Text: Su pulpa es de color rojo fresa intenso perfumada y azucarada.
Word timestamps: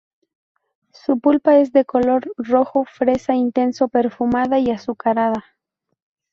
Su 0.93 1.19
pulpa 1.19 1.57
es 1.59 1.73
de 1.73 1.85
color 1.85 2.31
rojo 2.35 2.85
fresa 2.85 3.35
intenso 3.35 3.87
perfumada 3.87 4.57
y 4.57 4.71
azucarada. 4.71 5.45